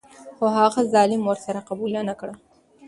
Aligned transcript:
خو 0.37 0.45
هغه 0.57 0.81
ظلم 0.93 1.21
ور 1.25 1.37
سره 1.45 1.59
قبوله 1.69 2.01
نه 2.09 2.13
کړه. 2.19 2.33